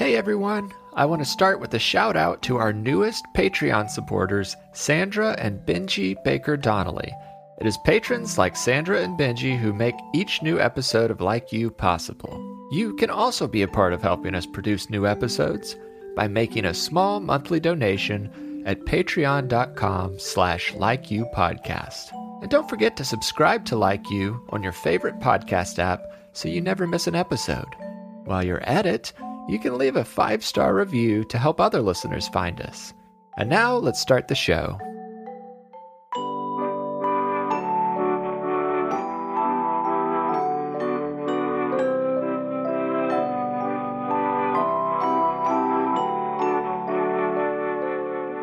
Hey 0.00 0.16
everyone! 0.16 0.72
I 0.94 1.04
want 1.04 1.20
to 1.20 1.28
start 1.28 1.60
with 1.60 1.74
a 1.74 1.78
shout 1.78 2.16
out 2.16 2.40
to 2.44 2.56
our 2.56 2.72
newest 2.72 3.22
Patreon 3.36 3.90
supporters, 3.90 4.56
Sandra 4.72 5.32
and 5.38 5.60
Benji 5.66 6.16
Baker 6.24 6.56
Donnelly. 6.56 7.12
It 7.60 7.66
is 7.66 7.76
patrons 7.84 8.38
like 8.38 8.56
Sandra 8.56 9.02
and 9.02 9.18
Benji 9.18 9.58
who 9.58 9.74
make 9.74 9.94
each 10.14 10.40
new 10.40 10.58
episode 10.58 11.10
of 11.10 11.20
Like 11.20 11.52
You 11.52 11.70
possible. 11.70 12.32
You 12.72 12.96
can 12.96 13.10
also 13.10 13.46
be 13.46 13.60
a 13.60 13.68
part 13.68 13.92
of 13.92 14.00
helping 14.00 14.34
us 14.34 14.46
produce 14.46 14.88
new 14.88 15.06
episodes 15.06 15.76
by 16.16 16.28
making 16.28 16.64
a 16.64 16.72
small 16.72 17.20
monthly 17.20 17.60
donation 17.60 18.62
at 18.64 18.80
patreon.com 18.86 20.18
slash 20.18 20.72
likeyoupodcast. 20.72 22.40
And 22.40 22.50
don't 22.50 22.70
forget 22.70 22.96
to 22.96 23.04
subscribe 23.04 23.66
to 23.66 23.76
Like 23.76 24.08
You 24.08 24.42
on 24.48 24.62
your 24.62 24.72
favorite 24.72 25.20
podcast 25.20 25.78
app 25.78 26.00
so 26.32 26.48
you 26.48 26.62
never 26.62 26.86
miss 26.86 27.06
an 27.06 27.14
episode. 27.14 27.68
While 28.24 28.42
you're 28.42 28.62
at 28.62 28.86
it, 28.86 29.12
you 29.50 29.58
can 29.58 29.76
leave 29.76 29.96
a 29.96 30.04
five 30.04 30.44
star 30.44 30.74
review 30.74 31.24
to 31.24 31.36
help 31.36 31.60
other 31.60 31.82
listeners 31.82 32.28
find 32.28 32.60
us. 32.60 32.94
And 33.36 33.50
now 33.50 33.74
let's 33.74 34.00
start 34.00 34.28
the 34.28 34.34
show. 34.36 34.78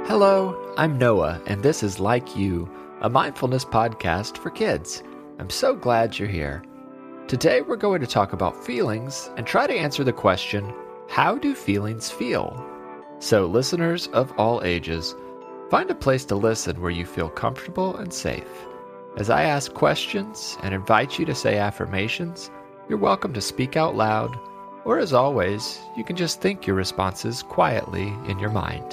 Hello, 0.08 0.74
I'm 0.78 0.98
Noah, 0.98 1.42
and 1.46 1.64
this 1.64 1.84
is 1.84 2.00
Like 2.00 2.36
You, 2.36 2.70
a 3.02 3.10
mindfulness 3.10 3.64
podcast 3.64 4.38
for 4.38 4.50
kids. 4.50 5.04
I'm 5.40 5.50
so 5.50 5.74
glad 5.74 6.20
you're 6.20 6.28
here. 6.28 6.64
Today, 7.28 7.62
we're 7.62 7.76
going 7.76 8.02
to 8.02 8.08
talk 8.08 8.34
about 8.34 8.66
feelings 8.66 9.30
and 9.38 9.46
try 9.46 9.68
to 9.68 9.74
answer 9.74 10.04
the 10.04 10.14
question 10.14 10.74
how 11.10 11.38
do 11.38 11.56
feelings 11.56 12.12
feel? 12.12 12.64
So, 13.20 13.46
listeners 13.46 14.08
of 14.08 14.32
all 14.38 14.62
ages, 14.64 15.16
find 15.70 15.90
a 15.90 15.96
place 15.96 16.26
to 16.26 16.36
listen 16.36 16.82
where 16.82 16.92
you 16.92 17.06
feel 17.06 17.30
comfortable 17.30 17.96
and 17.96 18.14
safe. 18.14 18.68
As 19.16 19.30
I 19.30 19.44
ask 19.44 19.74
questions 19.74 20.58
and 20.62 20.76
invite 20.76 21.18
you 21.18 21.26
to 21.26 21.34
say 21.34 21.58
affirmations, 21.58 22.52
you're 22.90 23.00
welcome 23.00 23.34
to 23.34 23.42
speak 23.42 23.76
out 23.76 23.96
loud, 23.96 24.38
or 24.86 25.00
as 25.00 25.14
always, 25.14 25.80
you 25.96 26.04
can 26.04 26.16
just 26.16 26.42
think 26.42 26.68
your 26.68 26.76
responses 26.76 27.42
quietly 27.42 28.14
in 28.28 28.38
your 28.38 28.52
mind. 28.52 28.92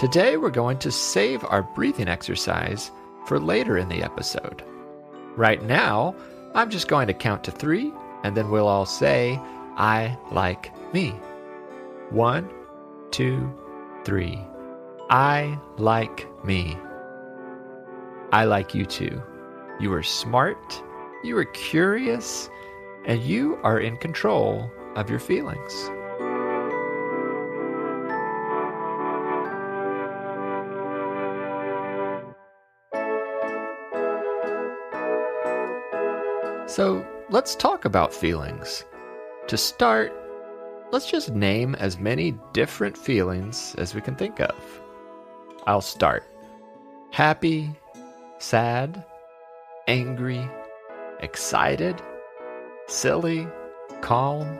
Today, 0.00 0.36
we're 0.36 0.50
going 0.50 0.78
to 0.80 0.90
save 0.90 1.44
our 1.44 1.62
breathing 1.62 2.08
exercise 2.08 2.90
for 3.24 3.40
later 3.40 3.78
in 3.78 3.88
the 3.88 4.02
episode. 4.02 4.62
Right 5.36 5.62
now, 5.62 6.14
I'm 6.54 6.70
just 6.70 6.88
going 6.88 7.08
to 7.08 7.14
count 7.14 7.44
to 7.44 7.50
three, 7.50 7.92
and 8.22 8.36
then 8.36 8.50
we'll 8.50 8.68
all 8.68 8.86
say, 8.86 9.40
I 9.76 10.16
like 10.30 10.72
me. 10.92 11.10
One, 12.10 12.48
two, 13.10 13.52
three. 14.04 14.40
I 15.10 15.58
like 15.76 16.28
me. 16.44 16.78
I 18.32 18.44
like 18.44 18.74
you 18.74 18.86
too. 18.86 19.22
You 19.80 19.92
are 19.92 20.02
smart, 20.02 20.82
you 21.24 21.36
are 21.38 21.44
curious, 21.46 22.48
and 23.04 23.22
you 23.22 23.58
are 23.62 23.80
in 23.80 23.96
control 23.96 24.70
of 24.94 25.10
your 25.10 25.18
feelings. 25.18 25.90
So 36.74 37.06
let's 37.30 37.54
talk 37.54 37.84
about 37.84 38.12
feelings. 38.12 38.84
To 39.46 39.56
start, 39.56 40.12
let's 40.90 41.08
just 41.08 41.30
name 41.30 41.76
as 41.76 42.00
many 42.00 42.36
different 42.52 42.98
feelings 42.98 43.76
as 43.78 43.94
we 43.94 44.00
can 44.00 44.16
think 44.16 44.40
of. 44.40 44.80
I'll 45.68 45.80
start 45.80 46.24
happy, 47.12 47.70
sad, 48.38 49.04
angry, 49.86 50.44
excited, 51.20 52.02
silly, 52.88 53.46
calm. 54.00 54.58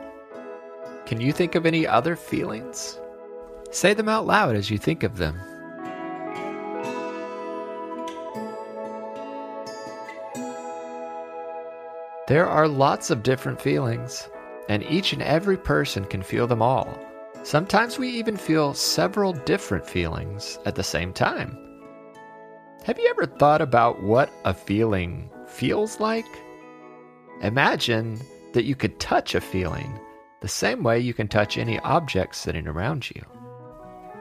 Can 1.05 1.19
you 1.19 1.33
think 1.33 1.55
of 1.55 1.65
any 1.65 1.85
other 1.85 2.15
feelings? 2.15 2.97
Say 3.71 3.93
them 3.93 4.07
out 4.07 4.25
loud 4.25 4.55
as 4.55 4.69
you 4.69 4.77
think 4.77 5.03
of 5.03 5.17
them. 5.17 5.37
There 12.27 12.47
are 12.47 12.67
lots 12.67 13.11
of 13.11 13.21
different 13.21 13.61
feelings, 13.61 14.27
and 14.67 14.81
each 14.83 15.13
and 15.13 15.21
every 15.21 15.57
person 15.57 16.05
can 16.05 16.23
feel 16.23 16.47
them 16.47 16.59
all. 16.59 16.97
Sometimes 17.43 17.99
we 17.99 18.09
even 18.09 18.35
feel 18.35 18.73
several 18.73 19.31
different 19.31 19.85
feelings 19.85 20.57
at 20.65 20.73
the 20.73 20.81
same 20.81 21.13
time. 21.13 21.55
Have 22.83 22.97
you 22.97 23.07
ever 23.11 23.27
thought 23.27 23.61
about 23.61 24.01
what 24.01 24.31
a 24.43 24.55
feeling 24.55 25.29
feels 25.45 25.99
like? 25.99 26.25
Imagine 27.43 28.19
that 28.53 28.65
you 28.65 28.73
could 28.75 28.99
touch 28.99 29.35
a 29.35 29.41
feeling 29.41 29.99
the 30.41 30.47
same 30.47 30.81
way 30.81 30.99
you 30.99 31.13
can 31.13 31.27
touch 31.27 31.59
any 31.59 31.77
object 31.81 32.35
sitting 32.35 32.67
around 32.67 33.07
you. 33.11 33.21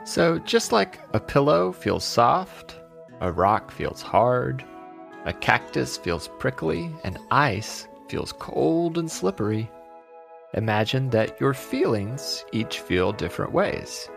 So, 0.04 0.38
just 0.40 0.72
like 0.72 1.00
a 1.14 1.20
pillow 1.20 1.72
feels 1.72 2.04
soft, 2.04 2.78
a 3.22 3.32
rock 3.32 3.70
feels 3.70 4.02
hard, 4.02 4.62
a 5.24 5.32
cactus 5.32 5.96
feels 5.96 6.28
prickly, 6.38 6.90
and 7.02 7.18
ice 7.30 7.88
feels 8.08 8.32
cold 8.32 8.98
and 8.98 9.10
slippery. 9.10 9.70
Imagine 10.54 11.10
that 11.10 11.40
your 11.40 11.54
feelings 11.54 12.44
each 12.52 12.80
feel 12.80 13.12
different 13.12 13.52
ways. 13.52 14.08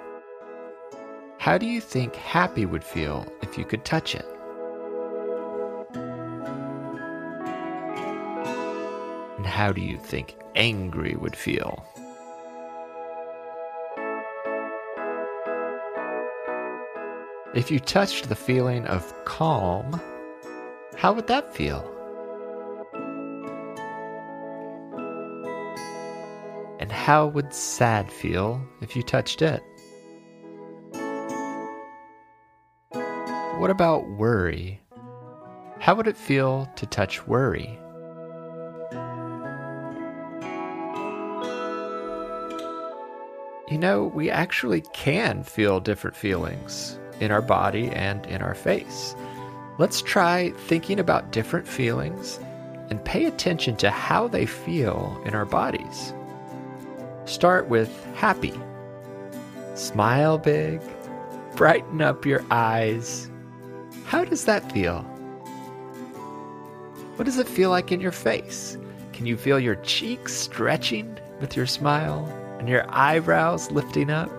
How 1.40 1.58
do 1.58 1.66
you 1.66 1.82
think 1.82 2.16
happy 2.16 2.66
would 2.66 2.84
feel 2.84 3.26
if 3.42 3.58
you 3.58 3.66
could 3.66 3.86
touch 3.86 4.16
it? 4.16 4.26
And 9.38 9.46
how 9.46 9.72
do 9.72 9.82
you 9.82 9.98
think 9.98 10.36
angry 10.56 11.16
would 11.16 11.36
feel? 11.36 11.86
If 17.56 17.72
you 17.72 17.80
touched 17.80 18.30
the 18.30 18.36
feeling 18.36 18.86
of 18.86 19.14
calm, 19.26 20.00
how 20.96 21.14
would 21.14 21.28
that 21.28 21.56
feel? 21.56 21.97
How 27.08 27.26
would 27.26 27.54
sad 27.54 28.12
feel 28.12 28.62
if 28.82 28.94
you 28.94 29.02
touched 29.02 29.42
it? 29.42 29.64
What 33.60 33.70
about 33.70 34.10
worry? 34.10 34.82
How 35.80 35.96
would 35.96 36.08
it 36.08 36.18
feel 36.18 36.70
to 36.76 36.86
touch 36.86 37.26
worry? 37.26 37.80
You 43.72 43.78
know, 43.78 44.12
we 44.14 44.30
actually 44.30 44.82
can 44.92 45.44
feel 45.44 45.80
different 45.80 46.18
feelings 46.18 47.00
in 47.22 47.32
our 47.32 47.42
body 47.42 47.88
and 47.88 48.26
in 48.26 48.42
our 48.42 48.54
face. 48.54 49.16
Let's 49.78 50.02
try 50.02 50.50
thinking 50.68 51.00
about 51.00 51.32
different 51.32 51.70
feelings 51.70 52.38
and 52.90 53.02
pay 53.06 53.24
attention 53.24 53.78
to 53.78 53.92
how 53.92 54.28
they 54.28 54.46
feel 54.46 55.22
in 55.26 55.34
our 55.36 55.46
bodies. 55.46 56.14
Start 57.28 57.68
with 57.68 57.92
happy. 58.16 58.54
Smile 59.76 60.38
big, 60.38 60.80
brighten 61.58 62.02
up 62.02 62.26
your 62.26 62.44
eyes. 62.50 63.30
How 64.06 64.24
does 64.24 64.46
that 64.46 64.72
feel? 64.72 65.02
What 67.18 67.26
does 67.26 67.38
it 67.38 67.50
feel 67.50 67.70
like 67.70 67.92
in 67.92 68.00
your 68.00 68.14
face? 68.14 68.78
Can 69.12 69.26
you 69.26 69.36
feel 69.36 69.60
your 69.60 69.76
cheeks 69.76 70.34
stretching 70.34 71.20
with 71.42 71.58
your 71.58 71.66
smile 71.66 72.26
and 72.60 72.70
your 72.70 72.86
eyebrows 72.88 73.72
lifting 73.72 74.10
up? 74.10 74.32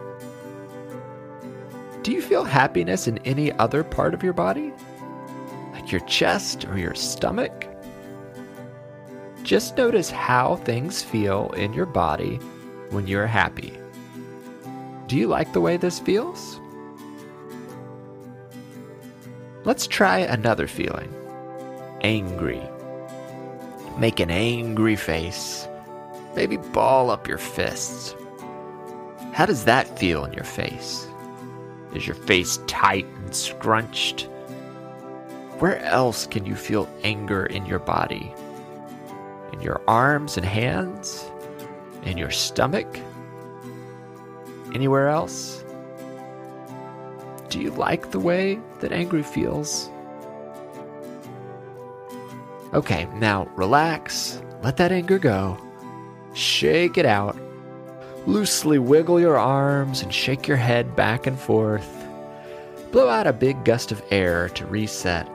Do 2.03 2.11
you 2.11 2.23
feel 2.23 2.45
happiness 2.45 3.07
in 3.07 3.19
any 3.19 3.53
other 3.53 3.85
part 3.85 4.15
of 4.15 4.23
your 4.23 4.33
body? 4.33 4.73
Like 5.75 5.93
your 5.93 6.01
chest 6.07 6.65
or 6.65 6.79
your 6.79 6.95
stomach? 6.95 7.67
Just 9.43 9.77
notice 9.77 10.11
how 10.11 10.57
things 10.57 11.03
feel 11.03 11.51
in 11.51 11.75
your 11.75 11.87
body 11.87 12.41
when 12.91 13.07
you're 13.07 13.27
happy. 13.27 13.79
Do 15.07 15.17
you 15.17 15.27
like 15.27 15.53
the 15.53 15.61
way 15.61 15.77
this 15.77 15.99
feels? 15.99 16.61
Let's 19.65 19.87
try 19.87 20.19
another 20.19 20.67
feeling 20.67 21.13
angry. 22.03 22.63
Make 23.99 24.21
an 24.21 24.31
angry 24.31 24.97
face. 24.97 25.67
Maybe 26.37 26.57
ball 26.57 27.11
up 27.11 27.27
your 27.27 27.39
fists. 27.39 28.15
How 29.33 29.47
does 29.47 29.65
that 29.65 29.99
feel 29.99 30.25
in 30.25 30.33
your 30.33 30.45
face? 30.45 31.07
Is 31.95 32.07
your 32.07 32.17
face 32.17 32.61
tight 32.67 33.07
and 33.07 33.35
scrunched? 33.35 34.29
Where 35.59 35.79
else 35.81 36.27
can 36.27 36.47
you 36.47 36.55
feel 36.55 36.89
anger 37.03 37.47
in 37.47 37.67
your 37.67 37.81
body? 37.81 38.33
in 39.59 39.65
your 39.65 39.81
arms 39.89 40.37
and 40.37 40.47
hands, 40.47 41.25
in 42.05 42.19
your 42.19 42.31
stomach, 42.31 42.87
anywhere 44.75 45.09
else? 45.09 45.65
Do 47.49 47.61
you 47.61 47.71
like 47.71 48.11
the 48.11 48.21
way 48.21 48.61
that 48.81 48.93
angry 48.93 49.23
feels? 49.23 49.91
Okay, 52.75 53.07
now 53.15 53.49
relax, 53.57 54.43
let 54.63 54.77
that 54.77 54.93
anger 54.93 55.19
go, 55.19 55.57
shake 56.35 56.99
it 56.99 57.07
out. 57.07 57.37
Loosely 58.27 58.79
wiggle 58.79 59.19
your 59.19 59.39
arms 59.39 60.03
and 60.03 60.13
shake 60.13 60.47
your 60.47 60.59
head 60.59 60.95
back 60.95 61.27
and 61.27 61.39
forth. 61.39 61.89
Blow 62.93 63.09
out 63.09 63.27
a 63.27 63.33
big 63.33 63.65
gust 63.65 63.91
of 63.91 64.03
air 64.11 64.51
to 64.51 64.67
reset. 64.67 65.27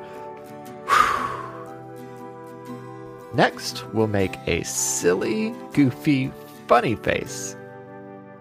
Next, 3.34 3.84
we'll 3.94 4.06
make 4.06 4.38
a 4.46 4.62
silly, 4.62 5.56
goofy, 5.74 6.32
funny 6.74 6.96
face. 6.96 7.56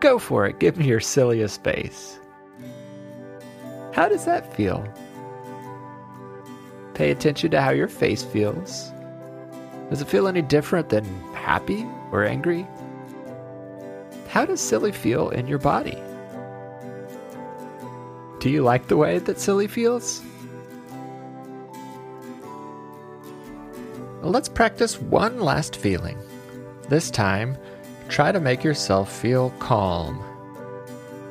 Go 0.00 0.18
for 0.18 0.46
it, 0.46 0.58
give 0.58 0.78
me 0.78 0.86
your 0.86 1.00
silliest 1.00 1.62
face. 1.62 2.18
How 3.92 4.08
does 4.08 4.24
that 4.24 4.56
feel? 4.56 4.82
Pay 6.94 7.10
attention 7.10 7.50
to 7.50 7.60
how 7.60 7.72
your 7.72 7.88
face 7.88 8.22
feels. 8.22 8.90
Does 9.90 10.00
it 10.00 10.08
feel 10.08 10.28
any 10.28 10.40
different 10.40 10.88
than 10.88 11.04
happy 11.34 11.86
or 12.10 12.24
angry? 12.24 12.66
How 14.28 14.46
does 14.46 14.62
silly 14.62 14.92
feel 14.92 15.28
in 15.28 15.46
your 15.46 15.58
body? 15.58 16.02
Do 18.40 18.48
you 18.48 18.62
like 18.62 18.88
the 18.88 18.96
way 18.96 19.18
that 19.18 19.40
silly 19.40 19.66
feels? 19.66 20.22
Let's 24.22 24.48
practice 24.48 24.98
one 24.98 25.38
last 25.38 25.76
feeling. 25.76 26.16
This 26.88 27.10
time, 27.10 27.58
try 28.12 28.30
to 28.30 28.40
make 28.40 28.62
yourself 28.62 29.10
feel 29.10 29.48
calm. 29.58 30.22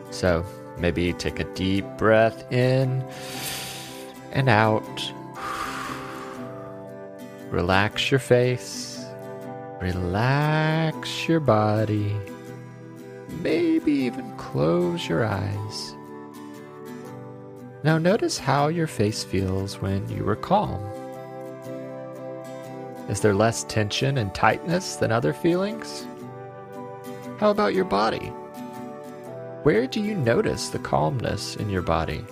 So, 0.10 0.44
maybe 0.80 1.14
take 1.14 1.40
a 1.40 1.44
deep 1.54 1.86
breath 1.98 2.52
in 2.52 3.06
and 4.32 4.50
out. 4.50 5.14
Relax 7.52 8.10
your 8.10 8.20
face. 8.20 9.06
Relax 9.80 11.28
your 11.28 11.40
body. 11.40 12.16
Maybe 13.42 13.92
even 13.92 14.36
close 14.38 15.08
your 15.08 15.24
eyes. 15.24 15.96
Now 17.84 18.00
notice 18.00 18.40
how 18.40 18.70
your 18.70 18.88
face 18.88 19.24
feels 19.24 19.80
when 19.82 20.10
you 20.10 20.28
are 20.28 20.36
calm. 20.36 20.84
Is 23.08 23.22
there 23.22 23.36
less 23.36 23.66
tension 23.66 24.18
and 24.18 24.34
tightness 24.34 24.96
than 24.96 25.12
other 25.12 25.34
feelings? 25.34 26.08
How 27.42 27.50
about 27.50 27.74
your 27.74 27.86
body? 27.86 28.28
Where 29.64 29.88
do 29.88 30.00
you 30.00 30.14
notice 30.14 30.70
the 30.70 30.78
calmness 30.78 31.56
in 31.56 31.72
your 31.72 31.82
body? 31.82 32.24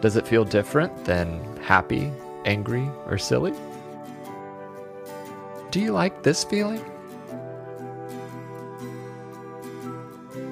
Does 0.00 0.16
it 0.16 0.26
feel 0.26 0.44
different 0.44 1.04
than 1.04 1.40
happy 1.58 2.10
angry, 2.44 2.90
or 3.06 3.18
silly? 3.18 3.54
Do 5.70 5.78
you 5.78 5.92
like 5.92 6.24
this 6.24 6.42
feeling? 6.42 6.84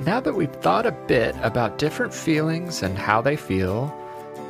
Now 0.05 0.21
that 0.21 0.37
we've 0.37 0.55
thought 0.55 0.87
a 0.87 0.93
bit 0.93 1.35
about 1.43 1.77
different 1.77 2.15
feelings 2.15 2.85
and 2.85 2.97
how 2.97 3.21
they 3.21 3.35
feel, 3.35 3.93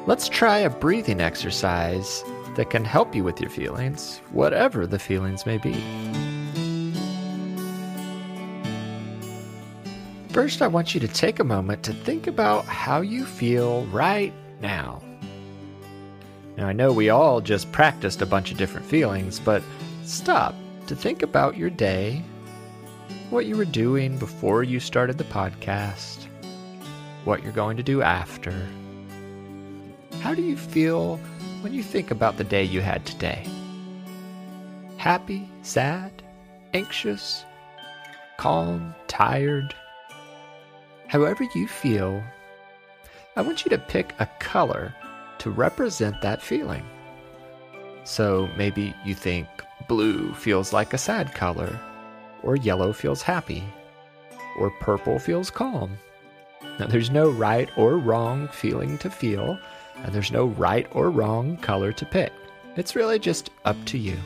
let's 0.07 0.29
try 0.29 0.59
a 0.59 0.69
breathing 0.69 1.23
exercise 1.23 2.23
that 2.57 2.69
can 2.69 2.85
help 2.85 3.15
you 3.15 3.25
with 3.25 3.41
your 3.41 3.49
feelings, 3.49 4.21
whatever 4.31 4.87
the 4.87 4.99
feelings 4.99 5.47
may 5.47 5.57
be. 5.57 5.83
First, 10.41 10.63
I 10.63 10.69
want 10.69 10.95
you 10.95 11.01
to 11.01 11.07
take 11.07 11.39
a 11.39 11.45
moment 11.45 11.83
to 11.83 11.93
think 11.93 12.27
about 12.27 12.65
how 12.65 13.03
you 13.03 13.27
feel 13.27 13.85
right 13.89 14.33
now. 14.63 15.03
Now, 16.57 16.67
I 16.67 16.73
know 16.73 16.95
we 16.95 17.11
all 17.11 17.43
just 17.43 17.71
practiced 17.73 18.23
a 18.23 18.27
bunch 18.27 18.51
of 18.51 18.57
different 18.57 18.87
feelings, 18.87 19.39
but 19.39 19.63
stop 20.03 20.55
to 20.87 20.97
think 20.97 21.23
about 21.23 21.59
your 21.59 21.69
day, 21.69 22.25
what 23.29 23.45
you 23.45 23.55
were 23.55 23.67
doing 23.67 24.17
before 24.17 24.63
you 24.63 24.81
started 24.81 25.19
the 25.19 25.25
podcast, 25.25 26.25
what 27.25 27.43
you're 27.43 27.53
going 27.53 27.77
to 27.77 27.83
do 27.83 28.01
after. 28.01 28.67
How 30.23 30.33
do 30.33 30.41
you 30.41 30.57
feel 30.57 31.19
when 31.61 31.75
you 31.75 31.83
think 31.83 32.11
about 32.11 32.39
the 32.39 32.45
day 32.45 32.65
you 32.65 32.81
had 32.81 33.05
today? 33.05 33.47
Happy, 34.97 35.51
sad, 35.61 36.23
anxious, 36.73 37.45
calm, 38.39 38.95
tired? 39.07 39.75
However 41.11 41.43
you 41.57 41.67
feel, 41.67 42.23
I 43.35 43.43
want 43.43 43.65
you 43.65 43.71
to 43.71 43.79
pick 43.79 44.15
a 44.21 44.29
color 44.39 44.95
to 45.39 45.51
represent 45.51 46.21
that 46.21 46.41
feeling. 46.41 46.87
So 48.05 48.49
maybe 48.57 48.95
you 49.05 49.17
think 49.17 49.49
blue 49.89 50.33
feels 50.35 50.73
like 50.73 50.95
a 50.95 50.99
sad 50.99 51.35
color, 51.35 51.77
or 52.45 52.55
yellow 52.55 52.93
feels 52.93 53.23
happy, 53.23 53.65
or 54.57 54.71
purple 54.79 55.19
feels 55.19 55.51
calm. 55.51 55.99
Now, 56.79 56.87
there's 56.87 57.11
no 57.11 57.29
right 57.29 57.69
or 57.77 57.99
wrong 57.99 58.47
feeling 58.47 58.97
to 58.99 59.11
feel, 59.11 59.59
and 60.05 60.15
there's 60.15 60.31
no 60.31 60.47
right 60.47 60.87
or 60.93 61.11
wrong 61.11 61.57
color 61.57 61.91
to 61.91 62.07
pick. 62.07 62.33
It's 62.77 62.95
really 62.95 63.19
just 63.19 63.51
up 63.65 63.85
to 63.87 63.99
you. 63.99 64.17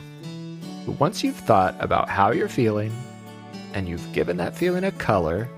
But 0.85 0.99
once 0.99 1.23
you've 1.23 1.35
thought 1.35 1.75
about 1.79 2.09
how 2.09 2.29
you're 2.31 2.47
feeling, 2.47 2.93
and 3.73 3.89
you've 3.89 4.13
given 4.13 4.37
that 4.37 4.55
feeling 4.55 4.83
a 4.83 4.91
color, 4.91 5.49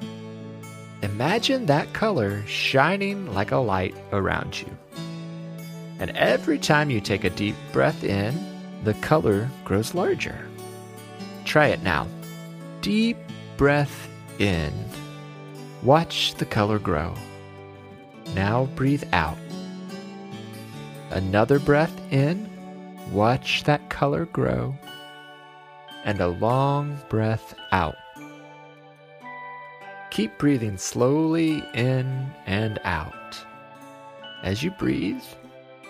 imagine 1.08 1.66
that 1.66 1.94
color 1.94 2.46
shining 2.48 3.34
like 3.34 3.52
a 3.52 3.58
light 3.58 3.96
around 4.12 4.60
you. 4.60 4.68
And 6.00 6.12
every 6.12 6.60
time 6.60 6.90
you 6.90 7.00
take 7.00 7.24
a 7.24 7.30
deep 7.30 7.56
breath 7.72 8.04
in, 8.04 8.36
the 8.84 8.94
color 8.96 9.50
grows 9.64 9.94
larger. 9.94 10.38
Try 11.46 11.68
it 11.68 11.82
now. 11.82 12.08
Deep 12.82 13.18
breath 13.56 14.10
in. 14.38 14.74
Watch 15.82 16.36
the 16.36 16.46
color 16.46 16.78
grow. 16.78 17.16
Now 18.36 18.66
breathe 18.76 19.06
out. 19.14 19.38
Another 21.10 21.58
breath 21.58 21.98
in. 22.12 22.50
Watch 23.14 23.64
that 23.64 23.90
color 23.90 24.26
grow. 24.26 24.76
And 26.04 26.20
a 26.20 26.28
long 26.28 27.00
breath 27.08 27.56
out. 27.72 27.96
Keep 30.18 30.40
breathing 30.40 30.80
slowly 30.80 31.64
in 31.76 32.34
and 32.48 32.80
out. 32.86 33.38
As 34.42 34.64
you 34.64 34.72
breathe, 34.72 35.22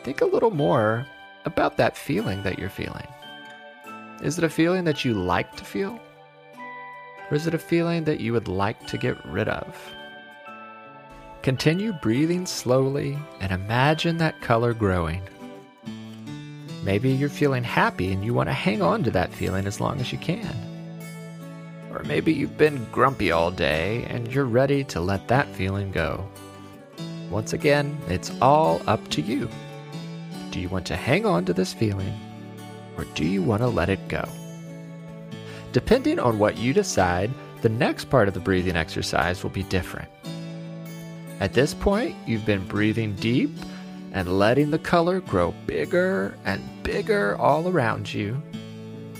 think 0.03 0.19
a 0.19 0.25
little 0.25 0.51
more 0.51 1.07
about 1.45 1.77
that 1.77 1.95
feeling 1.95 2.43
that 2.43 2.59
you're 2.59 2.69
feeling. 2.69 3.07
Is 4.21 4.37
it 4.37 4.43
a 4.43 4.49
feeling 4.49 4.83
that 4.83 5.05
you 5.05 5.13
like 5.13 5.55
to 5.55 5.63
feel? 5.63 5.97
Or 7.31 7.37
is 7.37 7.47
it 7.47 7.53
a 7.53 7.57
feeling 7.57 8.03
that 8.03 8.19
you 8.19 8.33
would 8.33 8.49
like 8.49 8.85
to 8.87 8.97
get 8.97 9.15
rid 9.25 9.47
of? 9.47 9.77
Continue 11.41 11.93
breathing 11.93 12.45
slowly 12.45 13.17
and 13.39 13.53
imagine 13.53 14.17
that 14.17 14.41
color 14.41 14.73
growing. 14.73 15.21
Maybe 16.83 17.11
you're 17.11 17.29
feeling 17.29 17.63
happy 17.63 18.11
and 18.11 18.25
you 18.25 18.33
want 18.33 18.49
to 18.49 18.53
hang 18.53 18.81
on 18.81 19.05
to 19.05 19.11
that 19.11 19.31
feeling 19.31 19.65
as 19.65 19.79
long 19.79 20.01
as 20.01 20.11
you 20.11 20.17
can. 20.17 20.66
Or 21.97 22.03
maybe 22.03 22.31
you've 22.31 22.59
been 22.59 22.85
grumpy 22.91 23.31
all 23.31 23.49
day 23.49 24.05
and 24.07 24.31
you're 24.31 24.45
ready 24.45 24.83
to 24.83 25.01
let 25.01 25.27
that 25.29 25.47
feeling 25.55 25.91
go. 25.91 26.29
Once 27.31 27.53
again, 27.53 27.97
it's 28.07 28.31
all 28.39 28.83
up 28.85 29.07
to 29.09 29.21
you. 29.21 29.49
Do 30.51 30.59
you 30.59 30.69
want 30.69 30.85
to 30.87 30.95
hang 30.95 31.25
on 31.25 31.43
to 31.45 31.53
this 31.53 31.73
feeling 31.73 32.13
or 32.97 33.05
do 33.15 33.25
you 33.25 33.41
want 33.41 33.63
to 33.63 33.67
let 33.67 33.89
it 33.89 34.07
go? 34.09 34.23
Depending 35.71 36.19
on 36.19 36.37
what 36.37 36.55
you 36.55 36.71
decide, 36.71 37.31
the 37.63 37.69
next 37.69 38.11
part 38.11 38.27
of 38.27 38.35
the 38.35 38.39
breathing 38.39 38.75
exercise 38.75 39.41
will 39.41 39.49
be 39.49 39.63
different. 39.63 40.09
At 41.39 41.53
this 41.53 41.73
point, 41.73 42.15
you've 42.27 42.45
been 42.45 42.67
breathing 42.67 43.15
deep 43.15 43.49
and 44.13 44.37
letting 44.37 44.69
the 44.69 44.77
color 44.77 45.19
grow 45.19 45.51
bigger 45.65 46.37
and 46.45 46.61
bigger 46.83 47.35
all 47.37 47.67
around 47.67 48.13
you. 48.13 48.39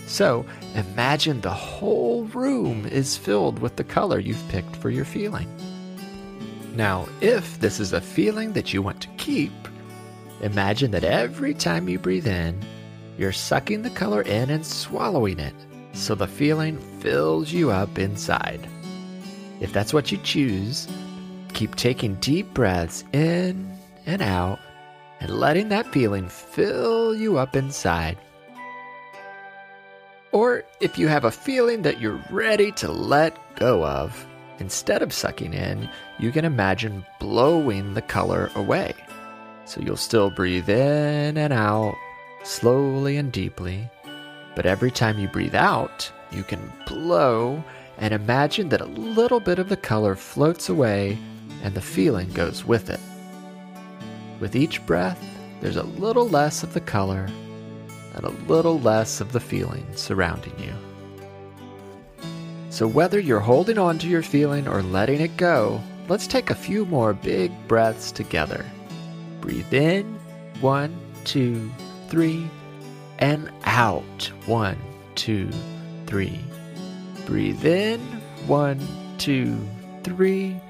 So 0.08 0.44
imagine 0.74 1.40
the 1.40 1.50
whole 1.50 2.24
room 2.24 2.84
is 2.86 3.16
filled 3.16 3.60
with 3.60 3.76
the 3.76 3.84
color 3.84 4.18
you've 4.18 4.48
picked 4.48 4.74
for 4.74 4.90
your 4.90 5.04
feeling. 5.04 5.48
Now, 6.74 7.06
if 7.20 7.60
this 7.60 7.78
is 7.78 7.92
a 7.92 8.00
feeling 8.00 8.52
that 8.54 8.72
you 8.72 8.82
want 8.82 9.00
to 9.02 9.08
keep, 9.16 9.52
Imagine 10.40 10.92
that 10.92 11.02
every 11.02 11.52
time 11.52 11.88
you 11.88 11.98
breathe 11.98 12.26
in, 12.26 12.60
you're 13.16 13.32
sucking 13.32 13.82
the 13.82 13.90
color 13.90 14.22
in 14.22 14.50
and 14.50 14.64
swallowing 14.64 15.40
it, 15.40 15.54
so 15.92 16.14
the 16.14 16.28
feeling 16.28 16.78
fills 17.00 17.52
you 17.52 17.70
up 17.70 17.98
inside. 17.98 18.68
If 19.60 19.72
that's 19.72 19.92
what 19.92 20.12
you 20.12 20.18
choose, 20.18 20.86
keep 21.54 21.74
taking 21.74 22.14
deep 22.16 22.54
breaths 22.54 23.02
in 23.12 23.68
and 24.06 24.22
out 24.22 24.60
and 25.18 25.30
letting 25.30 25.70
that 25.70 25.92
feeling 25.92 26.28
fill 26.28 27.16
you 27.16 27.38
up 27.38 27.56
inside. 27.56 28.16
Or 30.32 30.64
if 30.80 30.98
you 30.98 31.08
have 31.08 31.24
a 31.24 31.30
feeling 31.30 31.82
that 31.82 32.00
you're 32.00 32.22
ready 32.30 32.70
to 32.72 32.90
let 32.90 33.36
go 33.56 33.84
of, 33.84 34.26
instead 34.58 35.02
of 35.02 35.12
sucking 35.12 35.54
in, 35.54 35.88
you 36.18 36.32
can 36.32 36.44
imagine 36.44 37.06
blowing 37.18 37.94
the 37.94 38.02
color 38.02 38.50
away. 38.54 38.94
So 39.64 39.80
you'll 39.80 39.96
still 39.96 40.30
breathe 40.30 40.68
in 40.68 41.36
and 41.36 41.52
out, 41.52 41.94
slowly 42.42 43.16
and 43.16 43.32
deeply. 43.32 43.88
But 44.54 44.66
every 44.66 44.90
time 44.90 45.18
you 45.18 45.28
breathe 45.28 45.54
out, 45.54 46.10
you 46.30 46.42
can 46.42 46.72
blow 46.86 47.62
and 47.98 48.12
imagine 48.12 48.68
that 48.68 48.80
a 48.80 48.86
little 48.86 49.40
bit 49.40 49.58
of 49.58 49.68
the 49.68 49.76
color 49.76 50.14
floats 50.14 50.68
away 50.68 51.18
and 51.62 51.74
the 51.74 51.80
feeling 51.80 52.30
goes 52.32 52.64
with 52.64 52.90
it. 52.90 53.00
With 54.40 54.54
each 54.54 54.84
breath, 54.86 55.22
there's 55.60 55.76
a 55.76 55.82
little 55.82 56.28
less 56.28 56.62
of 56.62 56.74
the 56.74 56.80
color 56.80 57.28
and 58.18 58.26
a 58.26 58.52
little 58.52 58.80
less 58.80 59.20
of 59.20 59.32
the 59.32 59.40
feeling 59.40 59.86
surrounding 59.94 60.52
you. 60.58 60.72
So, 62.70 62.86
whether 62.86 63.18
you're 63.18 63.40
holding 63.40 63.78
on 63.78 63.98
to 63.98 64.08
your 64.08 64.22
feeling 64.22 64.68
or 64.68 64.82
letting 64.82 65.20
it 65.20 65.36
go, 65.36 65.80
let's 66.08 66.26
take 66.26 66.50
a 66.50 66.54
few 66.54 66.84
more 66.84 67.14
big 67.14 67.50
breaths 67.66 68.12
together. 68.12 68.64
Breathe 69.40 69.72
in, 69.72 70.04
one, 70.60 70.94
two, 71.24 71.70
three, 72.08 72.48
and 73.18 73.50
out, 73.64 74.30
one, 74.46 74.78
two, 75.14 75.48
three. 76.06 76.40
Breathe 77.26 77.64
in, 77.64 78.00
one, 78.46 78.80
two, 79.18 79.58
three, 80.02 80.60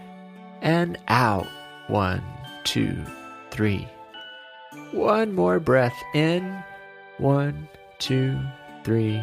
and 0.62 0.96
out, 1.08 1.48
one, 1.88 2.22
two, 2.64 2.96
three. 3.50 3.88
One 4.92 5.34
more 5.34 5.60
breath 5.60 5.96
in, 6.14 6.62
one, 7.18 7.68
two, 7.98 8.38
three, 8.84 9.22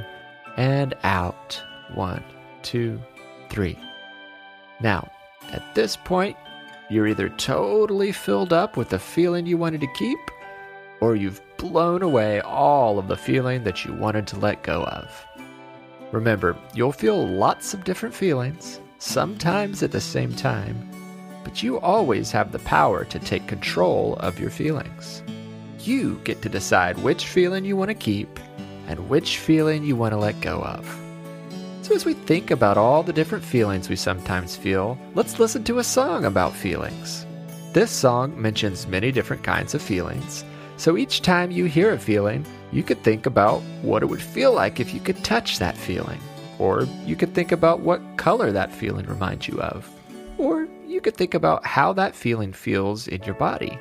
and 0.58 0.94
out, 1.04 1.62
one, 1.94 2.24
two, 2.62 3.00
three. 3.50 3.78
Now, 4.82 5.10
at 5.52 5.76
this 5.76 5.96
point, 5.96 6.38
you're 6.90 7.08
either 7.08 7.30
totally 7.30 8.12
filled 8.12 8.54
up 8.54 8.78
with 8.78 8.90
the 8.90 9.00
feeling 9.00 9.46
you 9.46 9.58
wanted 9.58 9.82
to 9.82 9.94
keep, 9.96 10.20
or 11.02 11.16
you've 11.16 11.42
blown 11.58 12.04
away 12.04 12.42
all 12.42 13.00
of 13.00 13.08
the 13.08 13.18
feeling 13.18 13.64
that 13.64 13.86
you 13.86 13.94
wanted 13.94 14.28
to 14.28 14.40
let 14.40 14.64
go 14.64 14.84
of. 14.84 15.26
Remember, 16.12 16.56
you'll 16.74 16.92
feel 16.92 17.28
lots 17.28 17.74
of 17.74 17.84
different 17.84 18.14
feelings, 18.14 18.80
sometimes 19.00 19.82
at 19.84 19.92
the 19.92 20.02
same 20.02 20.34
time, 20.34 20.90
but 21.44 21.64
you 21.64 21.80
always 21.80 22.32
have 22.32 22.52
the 22.52 22.60
power 22.60 23.04
to 23.06 23.20
take 23.20 23.48
control 23.48 24.16
of 24.18 24.40
your 24.40 24.50
feelings. 24.50 25.24
You 25.86 26.20
get 26.24 26.42
to 26.42 26.50
decide 26.50 26.98
which 26.98 27.28
feeling 27.28 27.64
you 27.64 27.78
want 27.78 27.90
to 27.90 27.94
keep 27.94 28.40
and 28.88 29.08
which 29.08 29.38
feeling 29.38 29.84
you 29.84 29.96
want 29.96 30.14
to 30.14 30.18
let 30.18 30.42
go 30.42 30.60
of. 30.64 30.84
So, 31.84 31.94
as 31.94 32.06
we 32.06 32.16
think 32.16 32.50
about 32.50 32.80
all 32.80 33.04
the 33.04 33.14
different 33.14 33.44
feelings 33.44 33.88
we 33.88 33.96
sometimes 33.96 34.56
feel, 34.56 34.98
let's 35.14 35.38
listen 35.38 35.64
to 35.66 35.78
a 35.78 35.84
song 35.84 36.26
about 36.26 36.56
feelings. 36.56 37.28
This 37.74 37.92
song 37.92 38.42
mentions 38.42 38.88
many 38.88 39.12
different 39.12 39.44
kinds 39.44 39.76
of 39.76 39.82
feelings, 39.84 40.44
so 40.78 40.98
each 40.98 41.22
time 41.22 41.52
you 41.52 41.66
hear 41.66 41.94
a 41.94 42.00
feeling, 42.00 42.48
you 42.72 42.82
could 42.82 43.04
think 43.04 43.28
about 43.28 43.62
what 43.84 44.02
it 44.02 44.08
would 44.08 44.24
feel 44.24 44.54
like 44.54 44.80
if 44.80 44.92
you 44.92 45.00
could 45.00 45.24
touch 45.24 45.60
that 45.60 45.78
feeling. 45.78 46.20
Or 46.58 46.88
you 47.06 47.16
could 47.16 47.36
think 47.36 47.52
about 47.52 47.82
what 47.82 48.02
color 48.18 48.52
that 48.52 48.74
feeling 48.74 49.06
reminds 49.06 49.48
you 49.48 49.62
of. 49.62 49.88
Or 50.40 50.68
you 50.88 51.00
could 51.00 51.16
think 51.16 51.36
about 51.36 51.64
how 51.64 51.94
that 51.94 52.16
feeling 52.16 52.54
feels 52.54 53.08
in 53.08 53.22
your 53.22 53.36
body. 53.36 53.78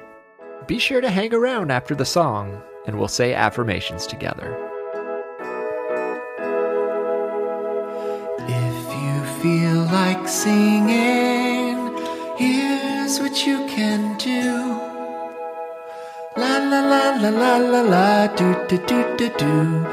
Be 0.67 0.79
sure 0.79 1.03
to 1.03 1.11
hang 1.11 1.35
around 1.35 1.71
after 1.71 1.95
the 1.95 2.07
song, 2.07 2.63
and 2.87 2.99
we'll 2.99 3.07
say 3.07 3.35
affirmations 3.35 4.07
together. 4.07 4.57
If 8.49 8.77
you 9.03 9.43
feel 9.43 9.83
like 9.93 10.27
singing, 10.27 11.95
here's 12.39 13.21
what 13.21 13.47
you 13.47 13.67
can 13.67 14.17
do. 14.17 14.81
La 16.39 16.57
la 16.57 16.81
la 16.81 17.11
la 17.21 17.29
la 17.29 17.57
la 17.59 17.81
la 17.83 18.27
do 18.29 18.55
do 18.67 18.79
do 18.87 19.17
do 19.19 19.29
do. 19.37 19.85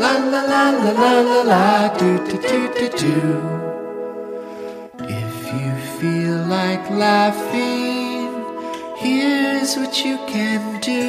La 0.00 0.16
la 0.16 0.42
la 0.42 0.70
la 0.70 0.90
la 0.90 1.20
la 1.20 1.42
la 1.42 1.96
do 1.98 2.16
do 2.26 2.36
do 2.48 2.68
do 2.74 2.88
do. 2.96 3.20
If 5.04 5.52
you 5.52 5.72
feel 6.00 6.38
like 6.46 6.88
laughing, 6.88 7.83
here's 9.04 9.76
what 9.76 10.04
you 10.04 10.16
can 10.26 10.80
do. 10.80 11.04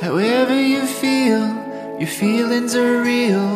However 0.00 0.58
you 0.58 0.86
feel, 0.86 1.44
your 1.98 2.08
feelings 2.08 2.74
are 2.74 3.02
real 3.02 3.50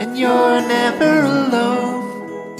and 0.00 0.16
you're 0.16 0.60
never 0.62 1.20
alone. 1.20 2.56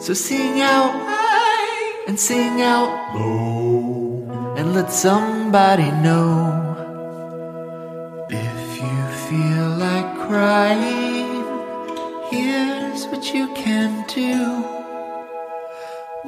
So 0.00 0.14
sing 0.14 0.60
out 0.60 0.92
high 1.06 2.04
and 2.08 2.18
sing 2.18 2.60
out 2.60 3.14
low 3.14 4.54
and 4.56 4.74
let 4.74 4.90
somebody 4.90 5.90
know. 6.02 6.67
Crying, 10.38 11.42
here's 12.30 13.06
what 13.08 13.34
you 13.34 13.46
can 13.54 13.90
do. 14.06 14.36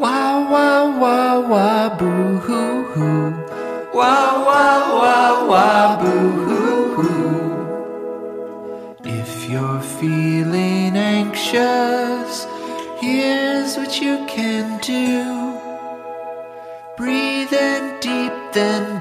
Wah 0.03 0.35
wah 0.51 0.83
wah 1.01 1.39
wah 1.51 1.97
boo 1.97 2.39
hoo 2.47 2.83
hoo. 2.93 3.31
Wah 3.95 4.33
wah 4.47 4.81
wah 4.99 5.35
wah 5.51 5.89
boo 6.03 6.31
hoo 6.47 6.81
hoo. 6.97 7.43
If 9.05 9.49
you're 9.49 9.85
feeling 10.01 10.97
anxious, 10.97 12.33
here's 12.99 13.77
what 13.77 13.93
you 14.03 14.15
can 14.27 14.67
do. 14.81 15.19
Breathe 16.97 17.53
in 17.53 17.83
deep, 18.01 18.35
then 18.55 19.00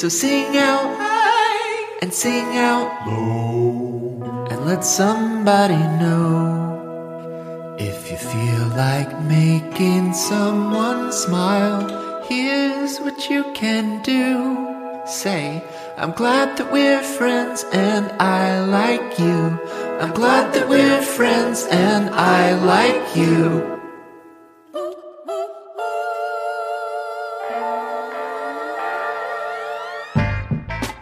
So 0.00 0.08
sing 0.08 0.56
out 0.56 0.96
high 0.96 1.98
and 2.00 2.10
sing 2.10 2.56
out 2.56 3.06
low 3.06 4.46
and 4.50 4.64
let 4.64 4.82
somebody 4.82 5.76
know. 6.00 7.76
If 7.78 8.10
you 8.10 8.16
feel 8.16 8.66
like 8.68 9.12
making 9.24 10.14
someone 10.14 11.12
smile, 11.12 12.24
here's 12.24 12.96
what 13.00 13.28
you 13.28 13.44
can 13.52 14.00
do. 14.00 15.04
Say, 15.04 15.62
I'm 15.98 16.12
glad 16.12 16.56
that 16.56 16.72
we're 16.72 17.02
friends 17.02 17.66
and 17.70 18.10
I 18.18 18.64
like 18.64 19.18
you. 19.18 19.60
I'm 20.00 20.14
glad 20.14 20.54
that 20.54 20.66
we're 20.66 21.02
friends 21.02 21.66
and 21.70 22.08
I 22.08 22.54
like 22.54 23.14
you. 23.14 23.79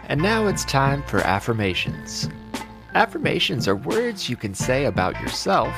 And 0.09 0.23
now 0.23 0.47
it's 0.47 0.65
time 0.65 1.03
for 1.03 1.19
affirmations. 1.19 2.27
Affirmations 2.95 3.67
are 3.67 3.75
words 3.75 4.27
you 4.27 4.35
can 4.35 4.55
say 4.55 4.85
about 4.85 5.21
yourself 5.21 5.71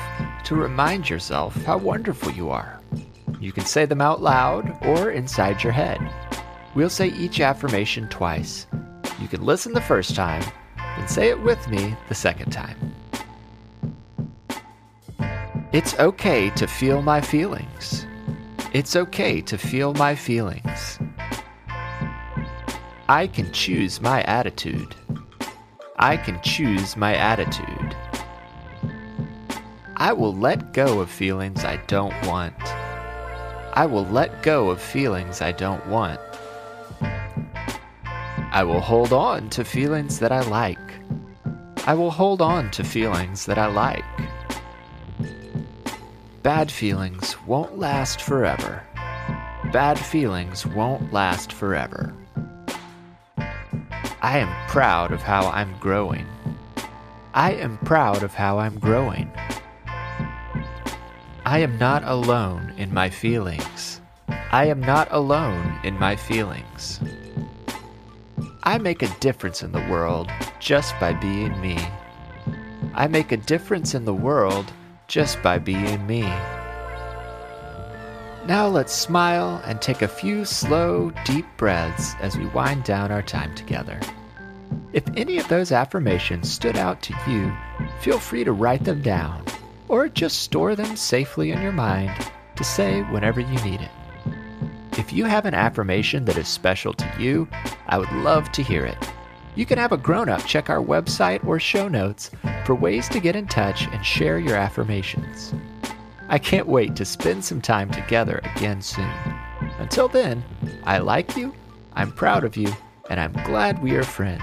to 0.44 0.54
remind 0.54 1.10
yourself 1.10 1.54
how 1.64 1.76
wonderful 1.76 2.32
you 2.32 2.48
are. 2.48 2.80
You 3.40 3.52
can 3.52 3.66
say 3.66 3.84
them 3.84 4.00
out 4.00 4.22
loud 4.22 4.74
or 4.86 5.10
inside 5.10 5.62
your 5.62 5.74
head. 5.74 6.00
We'll 6.74 6.88
say 6.88 7.08
each 7.08 7.42
affirmation 7.42 8.08
twice. 8.08 8.66
You 9.20 9.28
can 9.28 9.44
listen 9.44 9.74
the 9.74 9.82
first 9.82 10.16
time, 10.16 10.42
then 10.78 11.08
say 11.08 11.28
it 11.28 11.42
with 11.42 11.68
me 11.68 11.94
the 12.08 12.14
second 12.14 12.52
time. 12.52 12.78
It's 15.72 15.92
okay 15.98 16.48
to 16.56 16.66
feel 16.66 17.02
my 17.02 17.20
feelings. 17.20 18.06
It's 18.72 18.96
okay 18.96 19.42
to 19.42 19.58
feel 19.58 19.92
my 19.92 20.14
feelings. 20.14 20.98
I 23.12 23.26
can 23.26 23.52
choose 23.52 24.00
my 24.00 24.22
attitude. 24.22 24.94
I 25.98 26.16
can 26.16 26.40
choose 26.40 26.96
my 26.96 27.14
attitude. 27.14 27.94
I 29.96 30.14
will 30.14 30.34
let 30.34 30.72
go 30.72 31.00
of 31.00 31.10
feelings 31.10 31.62
I 31.62 31.76
don't 31.88 32.14
want. 32.26 32.54
I 33.74 33.84
will 33.84 34.06
let 34.06 34.42
go 34.42 34.70
of 34.70 34.80
feelings 34.80 35.42
I 35.42 35.52
don't 35.52 35.86
want. 35.88 36.20
I 37.02 38.64
will 38.64 38.80
hold 38.80 39.12
on 39.12 39.50
to 39.50 39.62
feelings 39.62 40.18
that 40.20 40.32
I 40.32 40.40
like. 40.48 40.78
I 41.86 41.92
will 41.92 42.12
hold 42.12 42.40
on 42.40 42.70
to 42.70 42.82
feelings 42.82 43.44
that 43.44 43.58
I 43.58 43.66
like. 43.66 44.06
Bad 46.42 46.72
feelings 46.72 47.36
won't 47.42 47.78
last 47.78 48.22
forever. 48.22 48.82
bad 49.70 49.98
feelings 49.98 50.64
won't 50.64 51.12
last 51.12 51.52
forever. 51.52 52.14
I 54.22 54.38
am 54.38 54.68
proud 54.68 55.10
of 55.10 55.20
how 55.20 55.48
I'm 55.48 55.76
growing. 55.80 56.28
I 57.34 57.54
am 57.54 57.76
proud 57.78 58.22
of 58.22 58.32
how 58.32 58.56
I'm 58.56 58.78
growing. 58.78 59.28
I 61.44 61.58
am 61.58 61.76
not 61.76 62.04
alone 62.04 62.72
in 62.76 62.94
my 62.94 63.10
feelings. 63.10 64.00
I 64.28 64.66
am 64.66 64.78
not 64.78 65.08
alone 65.10 65.76
in 65.82 65.98
my 65.98 66.14
feelings. 66.14 67.00
I 68.62 68.78
make 68.78 69.02
a 69.02 69.12
difference 69.18 69.60
in 69.60 69.72
the 69.72 69.84
world 69.90 70.30
just 70.60 70.94
by 71.00 71.14
being 71.14 71.60
me. 71.60 71.76
I 72.94 73.08
make 73.08 73.32
a 73.32 73.36
difference 73.36 73.92
in 73.92 74.04
the 74.04 74.14
world 74.14 74.72
just 75.08 75.42
by 75.42 75.58
being 75.58 76.06
me. 76.06 76.32
Now 78.46 78.66
let's 78.66 78.92
smile 78.92 79.62
and 79.64 79.80
take 79.80 80.02
a 80.02 80.08
few 80.08 80.44
slow, 80.44 81.12
deep 81.24 81.46
breaths 81.56 82.14
as 82.20 82.36
we 82.36 82.46
wind 82.46 82.82
down 82.82 83.12
our 83.12 83.22
time 83.22 83.54
together. 83.54 84.00
If 84.92 85.04
any 85.16 85.38
of 85.38 85.46
those 85.46 85.70
affirmations 85.70 86.50
stood 86.50 86.76
out 86.76 87.00
to 87.02 87.14
you, 87.28 87.52
feel 88.00 88.18
free 88.18 88.42
to 88.42 88.50
write 88.50 88.82
them 88.82 89.00
down 89.00 89.44
or 89.86 90.08
just 90.08 90.42
store 90.42 90.74
them 90.74 90.96
safely 90.96 91.52
in 91.52 91.62
your 91.62 91.72
mind 91.72 92.10
to 92.56 92.64
say 92.64 93.02
whenever 93.02 93.38
you 93.38 93.62
need 93.62 93.80
it. 93.80 93.90
If 94.98 95.12
you 95.12 95.24
have 95.24 95.46
an 95.46 95.54
affirmation 95.54 96.24
that 96.24 96.36
is 96.36 96.48
special 96.48 96.92
to 96.94 97.12
you, 97.20 97.46
I 97.86 97.96
would 97.96 98.10
love 98.10 98.50
to 98.52 98.62
hear 98.62 98.84
it. 98.84 98.98
You 99.54 99.66
can 99.66 99.78
have 99.78 99.92
a 99.92 99.96
grown 99.96 100.28
up 100.28 100.44
check 100.46 100.68
our 100.68 100.82
website 100.82 101.46
or 101.46 101.60
show 101.60 101.86
notes 101.86 102.32
for 102.64 102.74
ways 102.74 103.08
to 103.10 103.20
get 103.20 103.36
in 103.36 103.46
touch 103.46 103.86
and 103.86 104.04
share 104.04 104.40
your 104.40 104.56
affirmations. 104.56 105.54
I 106.32 106.38
can't 106.38 106.66
wait 106.66 106.96
to 106.96 107.04
spend 107.04 107.44
some 107.44 107.60
time 107.60 107.90
together 107.90 108.40
again 108.56 108.80
soon. 108.80 109.12
Until 109.78 110.08
then, 110.08 110.42
I 110.82 110.96
like 110.96 111.36
you, 111.36 111.54
I'm 111.92 112.10
proud 112.10 112.42
of 112.44 112.56
you, 112.56 112.72
and 113.10 113.20
I'm 113.20 113.34
glad 113.44 113.82
we 113.82 113.96
are 113.96 114.02
friends. 114.02 114.42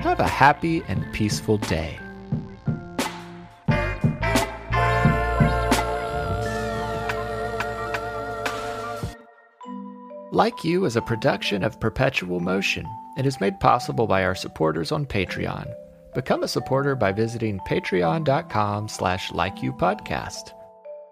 Have 0.00 0.18
a 0.18 0.26
happy 0.26 0.82
and 0.88 1.04
peaceful 1.12 1.58
day. 1.58 2.00
Like 10.32 10.64
You 10.64 10.86
is 10.86 10.96
a 10.96 11.02
production 11.02 11.62
of 11.62 11.78
Perpetual 11.80 12.40
Motion 12.40 12.86
and 13.18 13.26
is 13.26 13.42
made 13.42 13.60
possible 13.60 14.06
by 14.06 14.24
our 14.24 14.34
supporters 14.34 14.90
on 14.90 15.04
Patreon. 15.04 15.70
Become 16.14 16.44
a 16.44 16.48
supporter 16.48 16.94
by 16.94 17.12
visiting 17.12 17.60
patreon.com 17.68 18.88
slash 18.88 19.30
likeyoupodcast. 19.32 20.54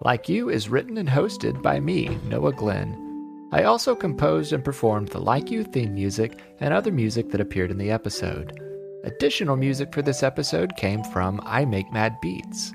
Like 0.00 0.28
You 0.28 0.48
is 0.48 0.68
written 0.68 0.96
and 0.98 1.08
hosted 1.08 1.60
by 1.60 1.80
me, 1.80 2.20
Noah 2.24 2.52
Glenn. 2.52 3.48
I 3.50 3.64
also 3.64 3.96
composed 3.96 4.52
and 4.52 4.64
performed 4.64 5.08
the 5.08 5.18
Like 5.18 5.50
You 5.50 5.64
theme 5.64 5.92
music 5.92 6.38
and 6.60 6.72
other 6.72 6.92
music 6.92 7.30
that 7.30 7.40
appeared 7.40 7.72
in 7.72 7.78
the 7.78 7.90
episode. 7.90 8.60
Additional 9.02 9.56
music 9.56 9.92
for 9.92 10.00
this 10.02 10.22
episode 10.22 10.76
came 10.76 11.02
from 11.02 11.40
I 11.44 11.64
Make 11.64 11.92
Mad 11.92 12.20
Beats. 12.20 12.72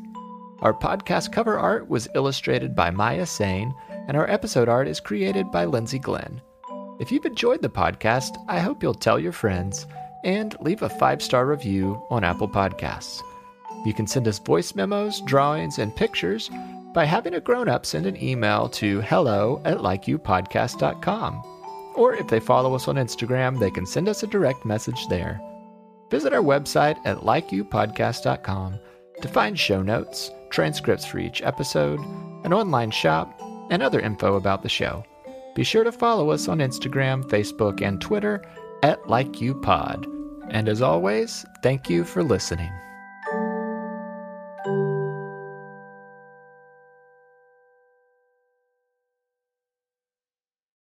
Our 0.59 0.73
podcast 0.73 1.31
cover 1.31 1.57
art 1.57 1.87
was 1.87 2.09
illustrated 2.13 2.75
by 2.75 2.91
Maya 2.91 3.25
Sane, 3.25 3.73
and 4.09 4.17
our 4.17 4.29
episode 4.29 4.67
art 4.67 4.89
is 4.89 4.99
created 4.99 5.49
by 5.49 5.63
Lindsay 5.63 5.99
Glenn. 5.99 6.41
If 6.99 7.09
you've 7.09 7.25
enjoyed 7.25 7.61
the 7.61 7.69
podcast, 7.69 8.35
I 8.49 8.59
hope 8.59 8.83
you'll 8.83 8.93
tell 8.93 9.17
your 9.17 9.31
friends 9.31 9.87
and 10.25 10.57
leave 10.59 10.81
a 10.81 10.89
five 10.89 11.21
star 11.21 11.45
review 11.45 12.05
on 12.09 12.25
Apple 12.25 12.49
Podcasts. 12.49 13.21
You 13.85 13.93
can 13.93 14.07
send 14.07 14.27
us 14.27 14.39
voice 14.39 14.75
memos, 14.75 15.21
drawings, 15.21 15.79
and 15.79 15.95
pictures 15.95 16.49
by 16.93 17.05
having 17.05 17.33
a 17.33 17.41
grown 17.41 17.67
up 17.67 17.85
send 17.85 18.05
an 18.05 18.21
email 18.21 18.69
to 18.69 19.01
hello 19.01 19.61
at 19.65 19.79
likeyoupodcast.com. 19.79 21.43
Or 21.95 22.13
if 22.15 22.27
they 22.27 22.39
follow 22.39 22.73
us 22.75 22.87
on 22.87 22.95
Instagram, 22.95 23.59
they 23.59 23.71
can 23.71 23.85
send 23.85 24.09
us 24.09 24.23
a 24.23 24.27
direct 24.27 24.65
message 24.65 25.07
there. 25.07 25.39
Visit 26.09 26.33
our 26.33 26.41
website 26.41 26.97
at 27.05 27.17
likeyoupodcast.com 27.19 28.79
to 29.21 29.27
find 29.27 29.57
show 29.57 29.81
notes, 29.81 30.31
transcripts 30.49 31.05
for 31.05 31.19
each 31.19 31.41
episode, 31.41 31.99
an 32.43 32.53
online 32.53 32.91
shop, 32.91 33.39
and 33.69 33.81
other 33.81 33.99
info 33.99 34.35
about 34.35 34.63
the 34.63 34.69
show. 34.69 35.03
Be 35.55 35.63
sure 35.63 35.83
to 35.83 35.91
follow 35.91 36.31
us 36.31 36.47
on 36.47 36.59
Instagram, 36.59 37.23
Facebook, 37.23 37.81
and 37.81 38.01
Twitter 38.01 38.43
at 38.81 39.01
LikeYouPod. 39.03 40.09
And 40.49 40.67
as 40.67 40.81
always, 40.81 41.45
thank 41.61 41.89
you 41.89 42.03
for 42.03 42.23
listening. 42.23 42.71